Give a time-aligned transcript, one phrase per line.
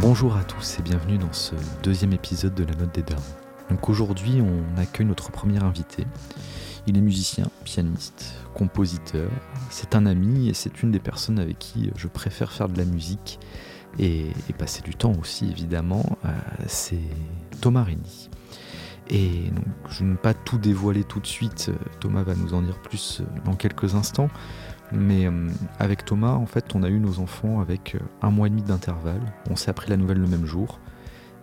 [0.00, 3.20] Bonjour à tous et bienvenue dans ce deuxième épisode de La Note des Darons.
[3.68, 6.06] Donc aujourd'hui, on accueille notre premier invité.
[6.86, 9.28] Il est musicien, pianiste, compositeur.
[9.70, 12.84] C'est un ami et c'est une des personnes avec qui je préfère faire de la
[12.84, 13.40] musique
[13.98, 16.04] et, passer du temps aussi, évidemment.
[16.24, 16.28] Euh,
[16.68, 17.00] c'est
[17.60, 18.30] Thomas Rény.
[19.10, 21.72] Et donc, je ne vais pas tout dévoiler tout de suite.
[21.98, 24.30] Thomas va nous en dire plus dans quelques instants.
[24.92, 25.48] Mais euh,
[25.78, 28.62] avec Thomas, en fait, on a eu nos enfants avec euh, un mois et demi
[28.62, 29.20] d'intervalle.
[29.50, 30.80] On s'est appris la nouvelle le même jour.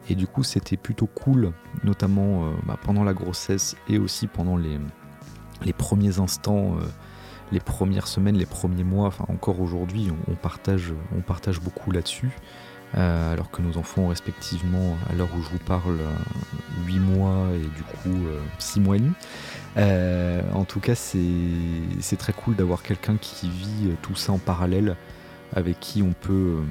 [0.10, 1.52] Et du coup, c'était plutôt cool,
[1.84, 4.80] notamment euh, bah, pendant la grossesse et aussi pendant les,
[5.74, 6.78] premiers instants,
[7.52, 9.08] les premières semaines, les premiers mois.
[9.08, 10.36] Enfin, encore aujourd'hui, on
[11.22, 12.32] partage beaucoup là-dessus.
[12.94, 16.00] Alors que nos enfants ont respectivement, à l'heure où je vous parle,
[16.86, 18.26] 8 mois et du coup
[18.58, 19.14] 6 mois et demi.
[19.78, 24.38] Euh, en tout cas, c'est très cool d'avoir quelqu'un qui vit euh, tout ça en
[24.38, 24.96] parallèle,
[25.54, 26.64] avec qui on peut, euh,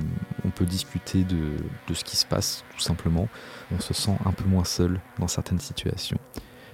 [0.45, 1.53] on peut discuter de,
[1.89, 3.29] de, ce qui se passe, tout simplement.
[3.73, 6.19] On se sent un peu moins seul dans certaines situations.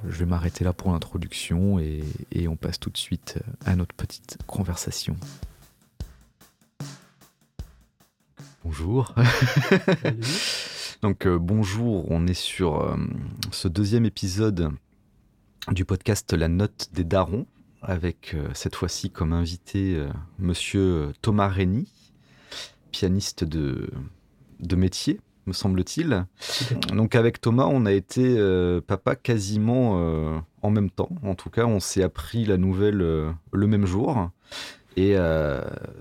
[0.08, 2.02] Je vais m'arrêter là pour l'introduction et,
[2.32, 5.16] et on passe tout de suite à notre petite conversation.
[8.64, 9.14] Bonjour.
[11.02, 12.96] Donc bonjour, on est sur
[13.50, 14.70] ce deuxième épisode
[15.70, 17.46] du podcast La Note des Darons,
[17.82, 20.08] avec euh, cette fois-ci comme invité euh,
[20.38, 21.90] monsieur Thomas Rény,
[22.90, 23.90] pianiste de,
[24.60, 26.26] de métier, me semble-t-il.
[26.92, 31.10] Donc avec Thomas, on a été euh, papa quasiment en même temps.
[31.22, 34.30] En tout cas, on s'est appris la nouvelle le même jour.
[34.96, 35.16] Et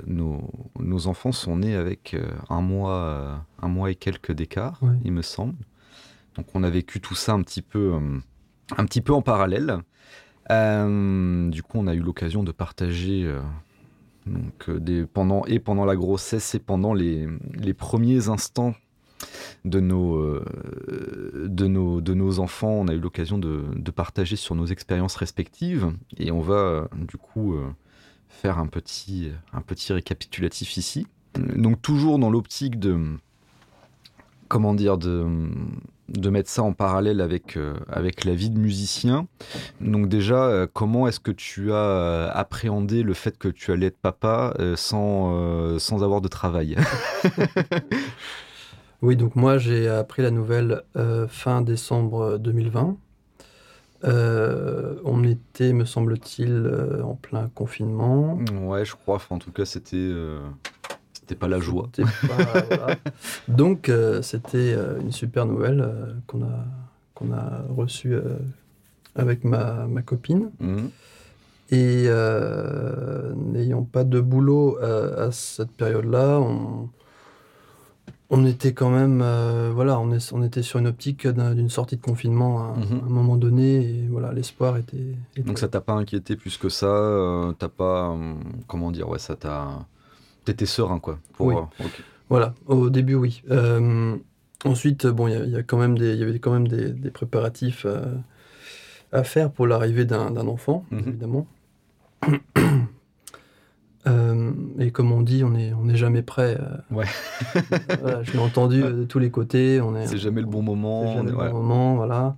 [0.07, 2.17] nos, nos, enfants sont nés avec
[2.49, 5.55] un mois, un mois et quelques d'écart, il me semble.
[6.35, 7.99] Donc on a vécu tout ça un petit peu
[8.77, 9.79] un petit peu en parallèle.
[10.51, 13.39] Euh, du coup, on a eu l'occasion de partager euh,
[14.25, 18.73] donc, euh, des, pendant, et pendant la grossesse et pendant les, les premiers instants
[19.65, 20.39] de nos,
[21.35, 22.71] de, nos, de nos enfants.
[22.71, 27.17] On a eu l'occasion de, de, partager sur nos expériences respectives et on va du
[27.17, 27.57] coup
[28.29, 31.07] faire un petit, un petit récapitulatif ici.
[31.35, 33.17] Donc toujours dans l'optique de
[34.47, 35.25] comment dire de
[36.09, 39.27] de mettre ça en parallèle avec, euh, avec la vie de musicien.
[39.81, 43.87] Donc déjà, euh, comment est-ce que tu as euh, appréhendé le fait que tu allais
[43.87, 46.77] être papa sans, sans avoir de travail?
[49.01, 50.83] Oui, donc moi j'ai appris la nouvelle
[51.29, 52.97] fin décembre 2020.
[54.03, 56.71] On était, me semble-t-il,
[57.03, 58.39] en plein confinement.
[58.63, 59.19] Ouais, je crois.
[59.29, 60.13] en tout cas, c'était
[61.35, 61.89] pas la joie.
[63.47, 66.65] Donc, euh, c'était euh, une super nouvelle euh, qu'on a,
[67.15, 68.15] qu'on a reçue
[69.15, 70.51] avec ma, ma copine.
[70.59, 70.89] Mhm.
[71.71, 72.07] Et
[73.35, 76.89] n'ayant pas de boulot à cette période-là, on,
[78.29, 79.23] on était quand même,
[79.73, 83.01] voilà, on, est, on était sur une optique d'une sortie de confinement à, mhm.
[83.05, 87.53] un moment donné, et voilà, l'espoir était, Donc ça t'a pas inquiété plus que ça,
[87.57, 88.15] t'as pas,
[88.67, 89.87] comment dire, ouais, ça t'a,
[90.45, 91.19] T'étais serein, quoi.
[91.39, 91.55] oui.
[92.29, 93.41] Voilà, au début, oui.
[93.49, 94.15] Euh,
[94.63, 98.15] ensuite, bon, il y, a quand même des, y avait quand même des, préparatifs euh,
[99.11, 100.99] à faire pour l'arrivée d'un enfant, mhm.
[101.07, 101.47] évidemment.
[104.09, 106.59] Euh, et comme on dit, on n'est on est jamais prêt.
[106.91, 107.05] ouais.
[108.23, 109.81] je l'ai entendu de tous les côtés.
[110.05, 111.07] C'est jamais le bon moment.
[111.07, 112.35] C'est jamais le bon moment, voilà.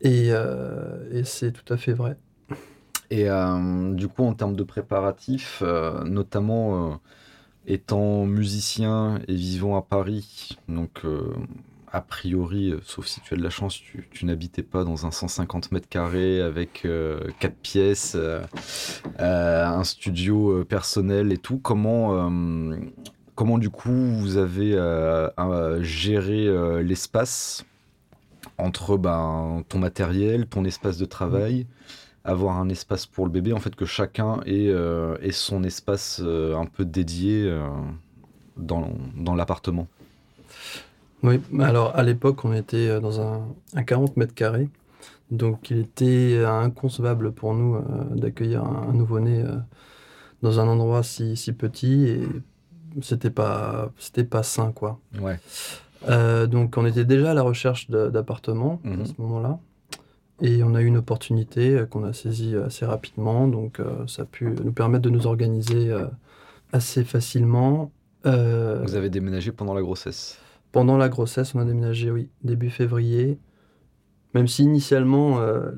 [0.00, 2.16] Et, et c'est tout à fait vrai.
[3.10, 6.94] Et euh, du coup, en termes de préparatifs, euh, notamment euh,
[7.66, 11.02] étant musicien et vivant à Paris, donc
[11.92, 15.72] a priori, sauf si tu as de la chance, tu, n'habitais pas dans un 150
[15.72, 16.86] mètres carrés avec
[17.38, 18.16] quatre pièces,
[19.18, 21.58] un studio personnel et tout.
[21.58, 22.30] Comment,
[23.34, 24.76] comment du coup vous avez
[25.80, 27.64] géré l'espace
[28.56, 31.66] entre ben, ton matériel, ton espace de travail
[32.28, 36.56] avoir un espace pour le bébé, en fait que chacun ait, euh, son espace euh,
[36.56, 37.66] un peu dédié euh,
[38.56, 39.88] dans l'appartement?
[41.22, 43.42] Oui, alors à l'époque on était dans un,
[43.84, 44.68] 40 mètres carrés,
[45.30, 47.82] donc il était inconcevable pour nous
[48.14, 49.44] d'accueillir un, nouveau-né
[50.42, 52.20] dans un endroit si, si petit et
[53.02, 55.00] c'était pas c'était pas sain quoi.
[55.20, 55.40] Ouais.
[56.46, 59.06] donc on était déjà à la recherche d'appartements à mhm.
[59.06, 59.58] ce moment-là.
[60.40, 64.06] Et on a eu une opportunité euh, qu'on a saisie euh, assez rapidement, donc euh,
[64.06, 65.92] ça a pu nous permettre de nous organiser
[66.72, 67.90] assez facilement.
[68.24, 68.30] Vous
[68.94, 70.38] avez déménagé pendant la grossesse
[70.72, 73.38] Pendant la grossesse, on a déménagé, oui, début février.
[74.34, 75.70] Même si initialement, euh,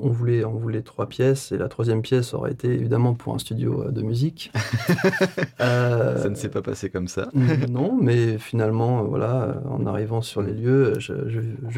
[0.00, 3.38] on, voulait, on voulait trois pièces et la troisième pièce aurait été évidemment pour un
[3.38, 4.52] studio de musique.
[5.58, 7.28] ça ne s'est pas passé comme ça.
[7.70, 11.14] non, mais finalement, voilà, en arrivant sur les lieux, je,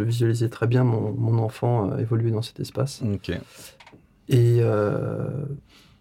[0.02, 3.02] visualisais très bien mon, enfant évoluer dans cet espace.
[3.12, 3.38] Ok.
[4.30, 4.62] Et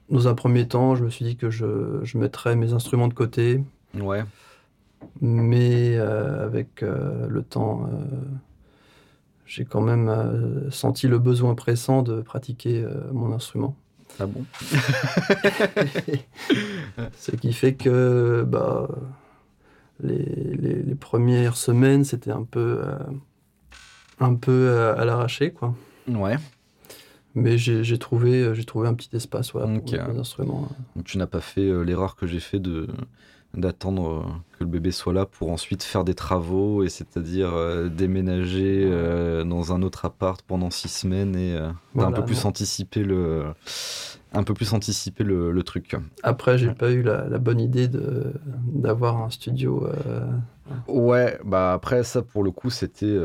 [0.10, 3.14] dans un premier temps, je me suis dit que je, je mettrais mes instruments de
[3.14, 3.62] côté.
[4.00, 4.24] Ouais.
[5.22, 8.06] Mais euh, avec euh, le temps, euh,
[9.46, 13.76] j'ai quand même senti le besoin pressant de pratiquer mon instrument.
[14.20, 14.46] Ah bon?
[17.18, 18.88] Ce qui fait que bah,
[20.02, 22.82] les, les, les premières semaines, c'était un peu,
[24.20, 25.52] un peu à l'arraché.
[25.52, 25.76] quoi.
[26.08, 26.38] Ouais.
[27.36, 30.70] Mais j'ai trouvé, trouvé un petit espace voilà, pour les instruments.
[30.96, 32.88] Donc, tu n'as pas fait l'erreur que j'ai fait de
[33.56, 34.22] d'attendre euh,
[34.58, 37.52] que le bébé soit là pour ensuite faire des travaux et c'est-à-dire
[37.90, 38.90] déménager
[39.46, 41.58] dans un autre appart pendant six semaines et
[41.98, 43.46] un peu plus anticiper le
[44.36, 45.96] un peu plus anticiper le, le truc.
[46.24, 48.34] Après, j'ai pas eu la, la, bonne idée de
[48.66, 49.88] d'avoir un studio.
[50.88, 53.20] Ouais, bah après ça pour le coup c'était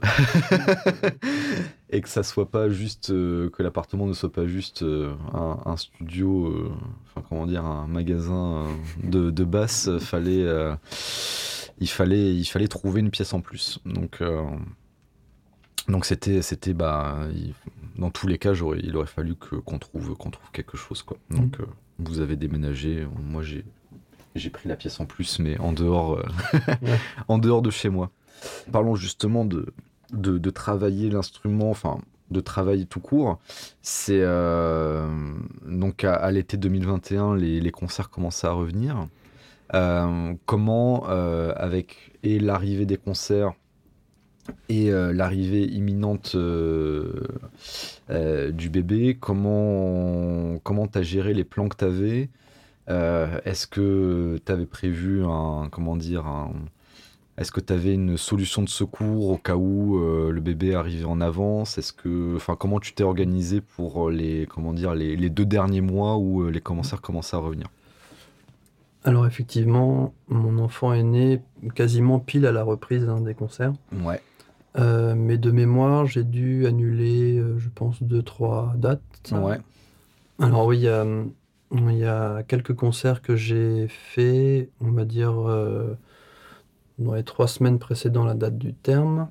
[1.90, 4.84] et que ça soit pas juste que l'appartement ne soit pas juste
[5.32, 6.72] un, studio
[7.04, 8.64] enfin comment dire un magasin
[9.02, 10.46] de, de basse fallait
[11.78, 14.22] il fallait il fallait trouver une pièce en plus donc
[15.88, 17.28] donc c'était c'était bah
[17.96, 21.18] dans tous les cas il aurait fallu que qu'on trouve qu'on trouve quelque chose quoi
[21.30, 21.64] donc mmh.
[21.98, 23.64] vous avez déménagé moi j'ai
[24.36, 26.26] j'ai pris la pièce en plus, mais en dehors, euh,
[27.28, 28.10] en dehors de chez moi.
[28.72, 29.66] Parlons justement de,
[30.12, 31.98] de, travailler l'instrument, enfin
[32.30, 33.38] de travailler tout court.
[33.82, 35.08] C'est euh,
[35.66, 39.08] donc à, l'été 2021, les, les, concerts commençaient à revenir.
[39.74, 43.54] Euh, comment, avec et l'arrivée des concerts
[44.68, 47.10] et l'arrivée imminente du
[48.70, 52.30] bébé, comment comment t'as géré les plans que t'avais?
[52.88, 55.68] Euh, est-ce que tu avais prévu un.
[55.70, 56.26] Comment dire
[57.38, 61.04] Est-ce que tu avais une solution de secours au cas où euh, le bébé arrivait
[61.04, 61.76] en avance?
[61.76, 66.16] Est-ce que, enfin, comment tu t'es organisé pour les, comment dire, les, deux derniers mois
[66.16, 67.66] où euh, les concerts commençaient à revenir?
[69.04, 71.42] Alors effectivement, mon enfant est né
[71.74, 73.72] quasiment pile à la reprise des concerts.
[74.02, 74.20] Ouais.
[74.76, 79.00] mais de mémoire, j'ai dû annuler, je pense, deux trois dates.
[79.32, 79.58] Ouais.
[80.40, 81.06] Alors oui, il y a
[81.72, 85.94] y a quelques concerts que j'ai fait, on va dire, euh,
[86.98, 89.28] dans les trois semaines précédant la date du terme.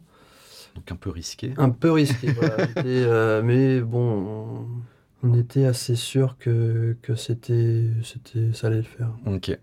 [0.75, 1.53] Donc un peu risqué.
[1.57, 2.67] Un peu risqué, voilà.
[2.85, 4.67] Euh, mais bon,
[5.23, 9.11] on, était assez sûr que, que c'était, c'était, ça allait le faire.
[9.25, 9.57] Ok.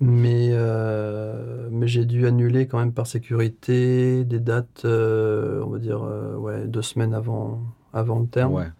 [0.00, 6.02] Mais, euh, mais j'ai dû annuler quand même par sécurité des dates, on va dire,
[6.38, 7.62] ouais, deux semaines avant,
[7.92, 8.54] avant le terme.
[8.54, 8.70] Ouais.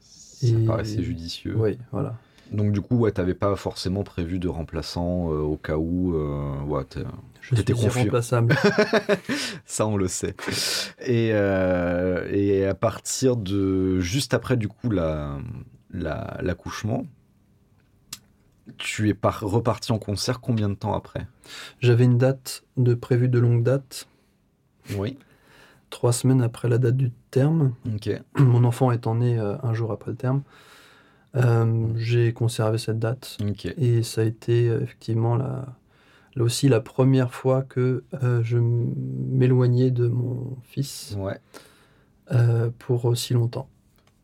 [0.00, 1.54] Ça paraissait judicieux.
[1.56, 2.16] Oui, voilà.
[2.52, 6.14] Donc du coup, ouais, t'avais pas forcément prévu de remplaçant euh, au cas où.
[6.14, 6.82] Euh, ouais,
[7.40, 8.56] je suis irremplaçable.
[9.64, 10.34] Ça, on le sait.
[11.00, 15.38] Et, euh, et à partir de juste après du coup la
[15.92, 17.06] l'accouchement,
[18.78, 21.26] tu es reparti en concert combien de temps après?
[21.80, 24.06] J'avais une date de prévue de longue date.
[24.96, 25.16] Oui
[25.90, 27.74] trois semaines après la date du terme.
[28.38, 30.42] Mon enfant étant né euh, un jour après le terme.
[31.36, 33.38] Euh, j'ai conservé cette date.
[33.76, 35.76] Et ça a été euh, effectivement la,
[36.34, 38.04] là aussi la première fois que
[38.42, 41.16] je m'éloignais de mon fils
[42.78, 43.68] pour aussi longtemps.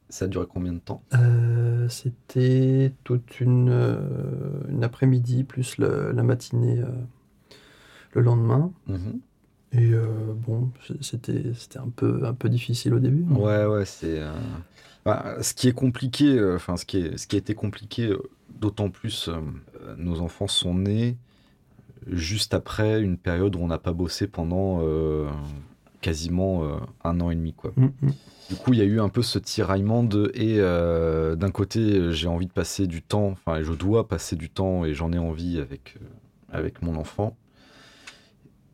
[0.08, 1.02] Ça a duré combien de temps?
[1.88, 3.98] C'était toute une,
[4.68, 6.82] une après-midi plus la matinée
[8.12, 8.72] le lendemain.
[8.86, 9.20] Mhm.
[9.72, 10.70] Et euh, bon,
[11.00, 13.24] c'était un peu, un peu difficile au début.
[13.34, 14.22] Ouais, ouais, c'est.
[15.06, 17.54] Euh, bah, ce qui est compliqué, euh, enfin, ce, qui est, ce qui a été
[17.54, 18.12] compliqué,
[18.50, 19.30] d'autant plus,
[19.98, 21.16] nos enfants sont nés
[22.06, 24.82] juste après une période où on n'a pas bossé pendant
[26.00, 27.72] quasiment un an et demi, quoi.
[27.76, 28.12] Mm, mm.
[28.48, 30.58] Du coup, il y a eu un peu ce tiraillement de et
[31.36, 34.94] d'un côté, j'ai envie de passer du temps, enfin, je dois passer du temps et
[34.94, 35.96] j'en ai envie avec
[36.50, 37.36] avec mon enfant.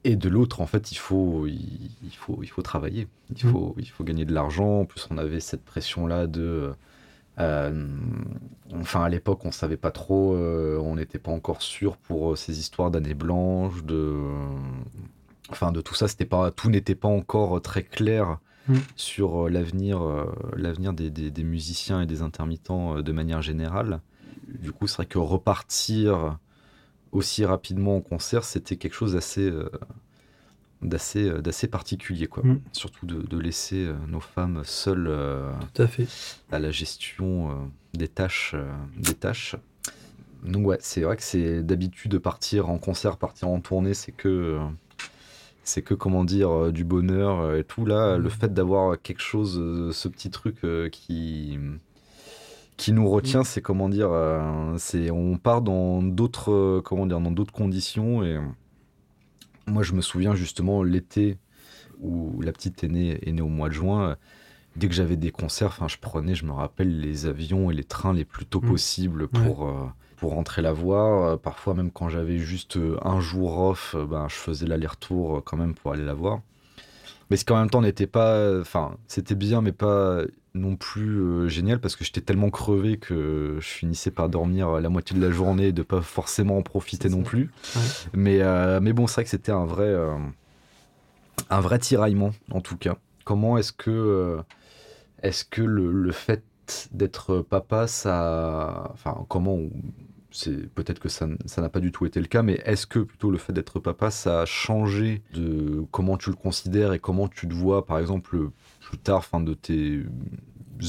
[0.04, 3.06] Et de l'autre, en fait, il faut, il, faut, il faut travailler.
[3.30, 3.50] Il mmh.
[3.50, 4.80] faut, il faut gagner de l'argent.
[4.80, 6.73] En plus, on avait cette pression-là de.
[7.38, 7.87] Euh,
[8.75, 10.35] enfin, à l'époque, on savait pas trop.
[10.35, 14.18] Euh, on n'était pas encore sûr pour ces histoires d'années blanches, de.
[15.50, 16.09] Enfin, de tout ça.
[16.09, 18.75] C'était pas, tout n'était pas encore très clair mmh.
[18.97, 20.02] sur l'avenir,
[20.56, 24.00] l'avenir des, des, musiciens et des intermittents de manière générale.
[24.49, 26.38] Du coup, c'est vrai que repartir
[27.12, 29.71] aussi rapidement en concert, c'était quelque chose d'assez euh,
[30.81, 32.42] d'assez euh, d'assez particulier quoi.
[32.42, 32.61] Mm.
[32.73, 35.12] Surtout de, laisser euh, nos femmes seules
[35.75, 36.09] Tout à, fait.
[36.50, 38.57] à la gestion des tâches
[38.97, 39.57] des tâches.
[40.42, 44.11] Donc ouais, c'est vrai que c'est d'habitude de partir en concert, partir en tournée, c'est
[44.11, 44.59] que
[45.62, 48.31] c'est que comment dire du bonheur et tout là, le mm.
[48.31, 51.59] fait d'avoir quelque chose ce petit truc qui
[52.76, 53.45] qui nous retient, mm.
[53.45, 58.23] c'est comment dire, euh, c'est on part dans d'autres euh, comment dire, dans d'autres conditions
[58.25, 58.38] et
[59.67, 61.38] moi je me souviens justement l'été
[62.00, 64.17] où la petite est née, est née au mois de juin.
[64.75, 68.14] Dès que j'avais des concerts, je prenais, je me rappelle les avions et les trains
[68.14, 68.69] les plus tôt mm.
[68.69, 69.87] possibles pour euh,
[70.17, 71.38] pour rentrer la voir.
[71.38, 75.93] Parfois même quand j'avais juste un jour off, ben je faisais l'aller-retour quand même pour
[75.93, 76.41] aller la voir.
[77.31, 80.23] Mais ce qu'en même temps n'était pas, enfin c'était bien mais pas
[80.54, 84.88] non plus euh, génial parce que j'étais tellement crevé que je finissais par dormir la
[84.88, 87.50] moitié de la journée et de pas forcément en profiter non plus.
[88.12, 90.16] Mais, euh, mais bon, c'est vrai que c'était un vrai, euh,
[91.50, 92.97] un vrai tiraillement en tout cas.
[93.25, 94.38] Comment est-ce que,
[95.23, 96.42] est-ce que le, le fait
[96.92, 99.59] d'être papa, ça, enfin comment
[100.32, 103.30] c'est peut-être que ça n'a pas du tout été le cas, mais est-ce que plutôt
[103.30, 107.46] le fait d'être papa, ça a changé de comment tu le considères et comment tu
[107.46, 110.00] te vois, par exemple, plus tard, fin de tes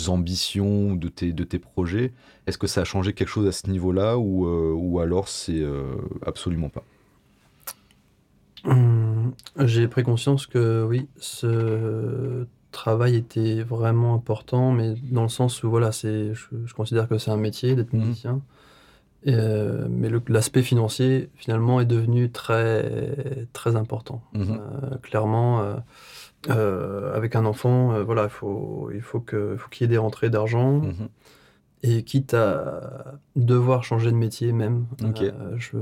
[0.07, 2.13] ambitions, de tes, de tes projets.
[2.47, 5.61] Est-ce que ça a changé quelque chose à ce niveau-là ou, euh, ou alors c'est
[5.61, 5.95] euh,
[6.25, 6.83] absolument pas?
[8.65, 15.63] Hum, J'ai pris conscience que oui, ce travail était vraiment important, mais dans le sens
[15.63, 18.39] où voilà, c'est, je, considère que c'est un métier d'être mmh.
[19.27, 24.21] Euh, mais l'aspect financier, finalement, est devenu très, très important.
[24.33, 24.57] Mmh.
[25.01, 25.75] clairement,
[26.49, 30.29] euh, avec un enfant, euh, voilà, faut, il faut qu'il faut y ait des rentrées
[30.29, 30.81] d'argent.
[30.81, 31.07] Mhm.
[31.85, 35.77] Et quitte à devoir changer de métier même, euh, je,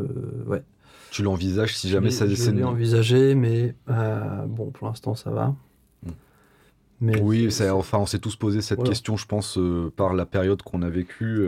[0.48, 0.64] ouais.
[1.12, 5.54] Tu l'envisages si jamais ça décède Je l'ai envisagé, mais bon, pour l'instant, ça va.
[6.04, 6.10] Mm.
[7.02, 9.60] Mais oui, enfin, on s'est tous posé cette question, je pense,
[9.96, 11.48] par la période qu'on a vécue.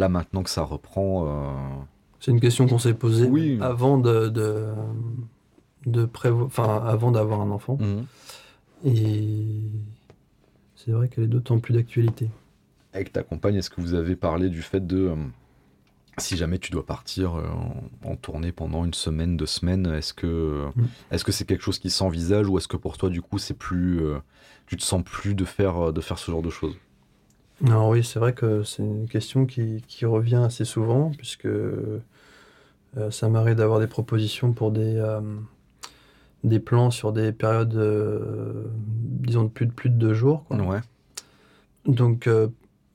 [0.00, 1.56] Là, maintenant que ça reprend.
[2.18, 3.58] C'est une question qu'on s'est posée oui.
[3.60, 4.66] avant de, de,
[5.86, 6.08] de
[6.42, 7.78] enfin, avant d'avoir un enfant.
[7.80, 8.06] Mhm.
[8.84, 9.70] Et
[10.76, 12.28] c'est vrai qu'elle est d'autant plus d'actualité.
[12.92, 15.16] Avec ta compagne, est-ce que vous avez parlé du fait de euh,
[16.18, 17.46] si jamais tu dois partir euh,
[18.04, 20.84] en, tournée pendant une semaine, deux semaines, est-ce que mm.
[21.12, 23.54] est-ce que c'est quelque chose qui s'envisage ou est-ce que pour toi du coup c'est
[23.54, 24.18] plus euh,
[24.66, 26.76] tu te sens plus de faire de faire ce genre de choses?
[27.62, 31.48] Non, oui, c'est vrai que c'est une question qui, qui, revient assez souvent puisque
[33.10, 34.98] ça m'arrive d'avoir des propositions pour des
[36.44, 40.44] des plans sur des périodes, euh, disons, de plus de, plus de deux jours.
[40.50, 40.80] Ouais.
[41.86, 42.48] Donc, euh,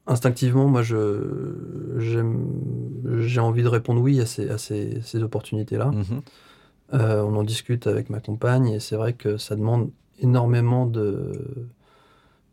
[0.08, 1.00] instinctivement, moi, j'ai
[3.40, 5.92] envie de répondre oui à ces, à ces, ces opportunités-là.
[5.92, 6.22] Mhm.
[6.94, 10.92] Euh, on en discute avec ma compagne et c'est vrai que ça demande énormément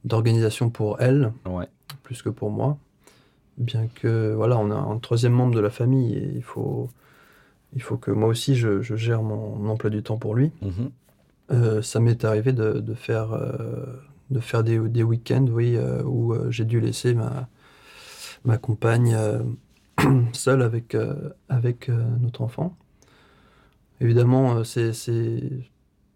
[0.05, 1.69] d'organisation pour elle, ouais.
[2.13, 2.77] Plus que pour moi.
[3.57, 6.91] Bien que, voilà, on a un troisième membre de la famille et il faut
[7.75, 10.53] il faut que moi aussi je, gère mon, emploi du temps pour lui.
[10.61, 10.91] Mhm.
[11.53, 13.87] Euh, ça m'est arrivé de, faire, euh,
[14.31, 17.49] de faire des, des week-ends oui, euh, où j'ai dû laisser ma,
[18.45, 19.17] ma compagne
[20.35, 20.95] seule avec,
[21.49, 21.89] avec
[22.21, 22.77] notre enfant.
[24.03, 24.93] Évidemment, c'est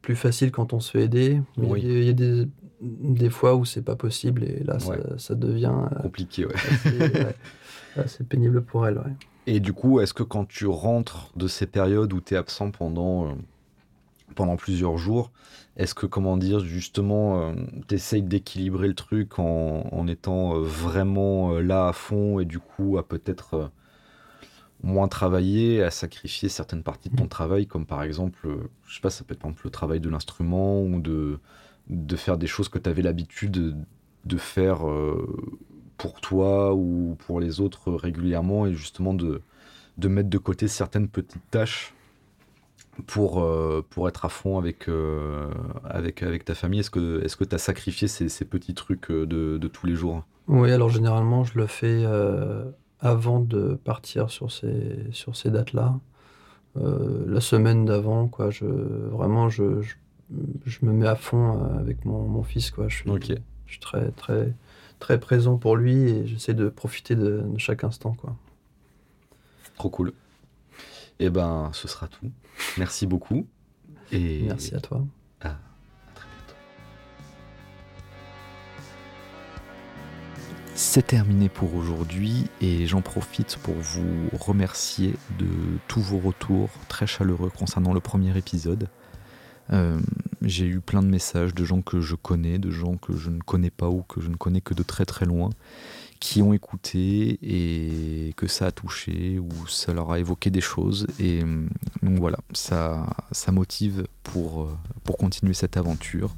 [0.07, 1.43] plus facile quand on se fait aider.
[1.57, 2.47] Mais il y a, des,
[2.81, 4.79] des, fois où c'est pas possible et là,
[5.19, 6.47] ça, devient compliqué.
[8.07, 9.03] C'est pénible pour elle.
[9.49, 12.71] Et du coup, est-ce que quand tu rentres de ces périodes où tu es absent
[12.71, 13.33] pendant, euh,
[14.37, 15.33] pendant plusieurs jours,
[15.77, 17.55] est-ce que, comment dire, justement, euh,
[17.89, 22.97] tu essayes d'équilibrer le truc en, étant euh, vraiment là à fond et du coup
[22.97, 23.73] à peut-être
[24.87, 27.29] moins travailler, à sacrifier certaines parties de ton mmh.
[27.29, 28.49] travail, comme par exemple,
[28.87, 31.39] je sais pas, ça peut être par exemple le travail de l'instrument ou de,
[31.89, 33.77] de faire des choses que tu avais l'habitude
[34.25, 34.79] de, faire
[35.97, 39.43] pour toi ou pour les autres régulièrement et justement de,
[39.99, 41.95] de mettre de côté certaines petites tâches
[43.07, 45.51] pour, euh, pour être à fond avec, euh,
[45.85, 49.27] avec, avec ta famille Est-ce que tu est as sacrifié ces, ces, petits trucs euh,
[49.27, 50.25] de, de, tous les jours?
[50.49, 52.05] Oui, alors généralement je le fais
[53.01, 55.99] avant de partir sur ces, sur ces dates-là.
[56.75, 58.51] la semaine d'avant, quoi.
[58.51, 59.83] Je, vraiment, je,
[60.65, 62.89] je, me mets à fond avec mon, mon fils, quoi.
[62.89, 63.11] Je suis,
[63.67, 64.53] je suis très, très,
[64.99, 68.35] très présent pour lui et j'essaie de profiter de, de, chaque instant, quoi.
[69.77, 70.13] Trop cool.
[71.19, 72.31] Eh ben, ce sera tout.
[72.79, 73.47] Merci beaucoup.
[74.13, 75.05] Et Merci à toi.
[80.97, 85.47] C'est terminé pour aujourd'hui et j'en profite pour vous remercier de
[85.89, 88.89] tous vos retours très chaleureux concernant le premier épisode.
[89.75, 90.01] Euh,
[90.41, 93.41] j'ai eu plein de messages de gens que je connais, de gens que je ne
[93.41, 95.51] connais pas ou que je ne connais que de très très loin,
[96.19, 101.07] qui ont écouté et que ça a touché ou ça leur a évoqué des choses.
[101.19, 101.67] Et euh,
[102.03, 106.35] donc voilà, ça, ça motive pour, euh, pour continuer cette aventure.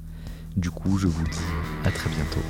[0.57, 2.43] Du coup, je vous dis à très bientôt.